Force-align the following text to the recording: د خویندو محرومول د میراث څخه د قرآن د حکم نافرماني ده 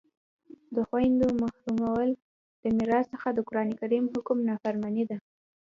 د 0.75 0.77
خویندو 0.87 1.27
محرومول 1.41 2.09
د 2.63 2.65
میراث 2.77 3.05
څخه 3.13 3.27
د 3.33 3.39
قرآن 3.49 3.67
د 3.73 4.09
حکم 4.15 4.37
نافرماني 4.49 5.03
ده 5.09 5.17